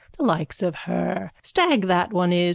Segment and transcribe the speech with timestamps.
[0.17, 1.31] The likes of her!
[1.43, 2.49] Stag that one is!